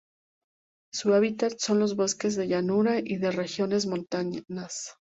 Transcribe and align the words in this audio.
Su 0.91 1.13
hábitat 1.13 1.59
son 1.59 1.77
los 1.77 1.95
bosques 1.95 2.35
de 2.35 2.47
llanura 2.47 2.97
y 2.97 3.17
de 3.17 3.29
regiones 3.29 3.85
montanas. 3.85 4.95